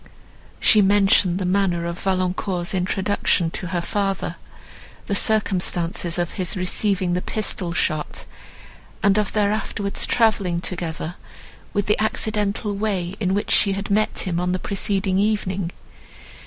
She 0.59 0.81
mentioned 0.81 1.37
the 1.37 1.45
manner 1.45 1.85
of 1.85 1.99
Valancourt's 1.99 2.73
introduction 2.73 3.51
to 3.51 3.67
her 3.67 3.81
father; 3.83 4.37
the 5.05 5.13
circumstances 5.13 6.17
of 6.17 6.31
his 6.31 6.57
receiving 6.57 7.13
the 7.13 7.21
pistol 7.21 7.71
shot, 7.71 8.25
and 9.03 9.19
of 9.19 9.33
their 9.33 9.51
afterwards 9.51 10.07
travelling 10.07 10.59
together; 10.59 11.17
with 11.71 11.85
the 11.85 12.01
accidental 12.01 12.75
way, 12.75 13.13
in 13.19 13.35
which 13.35 13.51
she 13.51 13.73
had 13.73 13.91
met 13.91 14.25
him, 14.25 14.39
on 14.39 14.53
the 14.53 14.57
preceding 14.57 15.19
evening. 15.19 15.69